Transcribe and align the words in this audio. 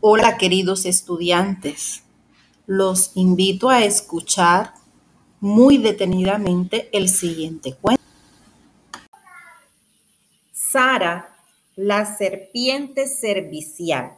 Hola 0.00 0.38
queridos 0.38 0.84
estudiantes, 0.84 2.04
los 2.68 3.10
invito 3.16 3.68
a 3.68 3.82
escuchar 3.82 4.72
muy 5.40 5.76
detenidamente 5.76 6.88
el 6.92 7.08
siguiente 7.08 7.74
cuento. 7.74 8.00
Sara, 10.52 11.36
la 11.74 12.16
serpiente 12.16 13.08
servicial. 13.08 14.12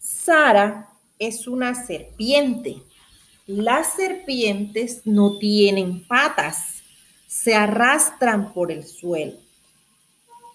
Sara 0.00 0.88
es 1.20 1.46
una 1.46 1.86
serpiente. 1.86 2.82
Las 3.46 3.92
serpientes 3.92 5.02
no 5.04 5.38
tienen 5.38 6.04
patas, 6.04 6.82
se 7.28 7.54
arrastran 7.54 8.52
por 8.52 8.72
el 8.72 8.84
suelo. 8.84 9.38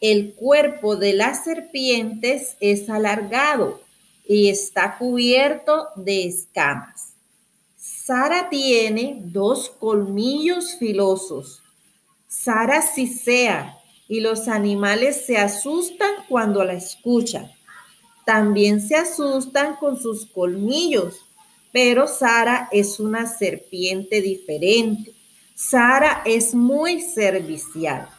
El 0.02 0.34
cuerpo 0.34 0.98
de 0.98 1.14
las 1.14 1.46
serpientes 1.46 2.58
es 2.60 2.90
alargado 2.90 3.85
y 4.28 4.50
está 4.50 4.98
cubierto 4.98 5.88
de 5.96 6.28
escamas. 6.28 7.14
Sara 7.78 8.50
tiene 8.50 9.20
dos 9.24 9.70
colmillos 9.70 10.76
filosos. 10.78 11.62
Sara 12.28 12.82
sisea 12.82 13.78
y 14.08 14.20
los 14.20 14.48
animales 14.48 15.26
se 15.26 15.38
asustan 15.38 16.12
cuando 16.28 16.64
la 16.64 16.74
escuchan. 16.74 17.52
También 18.26 18.82
se 18.82 18.96
asustan 18.96 19.76
con 19.76 20.00
sus 20.00 20.26
colmillos, 20.26 21.16
pero 21.72 22.08
Sara 22.08 22.70
es 22.72 23.00
una 23.00 23.28
serpiente 23.28 24.22
diferente. 24.22 25.14
Sara 25.54 26.22
es 26.26 26.54
muy 26.54 27.02
servicial. 27.02 28.10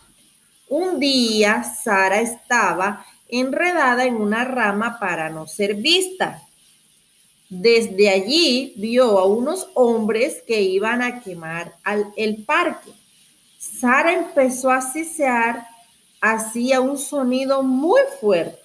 Un 0.69 0.99
día 0.99 1.63
Sara 1.63 2.21
estaba 2.21 3.05
enredada 3.29 4.05
en 4.05 4.17
una 4.17 4.45
rama 4.45 4.99
para 4.99 5.31
no 5.31 5.47
ser 5.47 5.75
vista. 5.75 6.43
Desde 7.49 8.09
allí 8.09 8.75
vio 8.77 9.19
a 9.19 9.27
unos 9.27 9.69
hombres 9.75 10.43
que 10.47 10.63
iban 10.63 11.03
a 11.03 11.21
quemar 11.21 11.75
el 12.17 12.45
parque. 12.45 12.91
Sara 13.59 14.13
empezó 14.13 14.71
a 14.71 14.81
sisear, 14.81 15.67
hacía 16.21 16.81
un 16.81 16.99
sonido 16.99 17.63
muy 17.63 18.01
fuerte. 18.21 18.59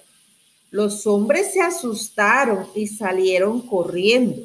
Los 0.70 1.06
hombres 1.06 1.52
se 1.52 1.60
asustaron 1.60 2.66
y 2.74 2.86
salieron 2.86 3.60
corriendo. 3.60 4.42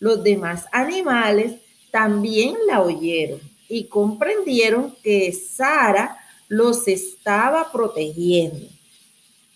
Los 0.00 0.24
demás 0.24 0.64
animales 0.72 1.60
también 1.90 2.56
la 2.66 2.80
oyeron 2.80 3.40
y 3.68 3.84
comprendieron 3.84 4.94
que 5.02 5.32
Sara 5.32 6.18
los 6.48 6.88
estaba 6.88 7.70
protegiendo. 7.70 8.66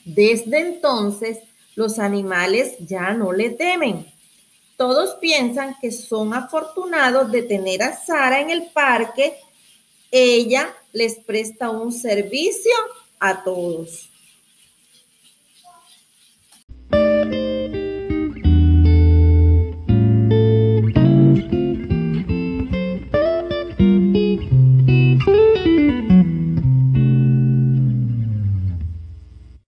Desde 0.04 0.60
entonces, 0.60 1.38
los 1.74 1.98
animales 1.98 2.74
ya 2.80 3.12
no 3.12 3.32
le 3.32 3.50
temen. 3.50 4.06
Todos 4.76 5.14
piensan 5.20 5.76
que 5.80 5.92
son 5.92 6.34
afortunados 6.34 7.30
de 7.30 7.42
tener 7.42 7.82
a 7.82 7.96
Sara 7.96 8.40
en 8.40 8.50
el 8.50 8.64
parque. 8.72 9.36
Ella 10.10 10.74
les 10.92 11.16
presta 11.16 11.70
un 11.70 11.92
servicio 11.92 12.72
a 13.18 13.42
todos. 13.44 14.11